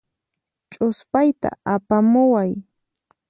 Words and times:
Ch'uspayta 0.71 1.49
apamuway. 1.73 2.51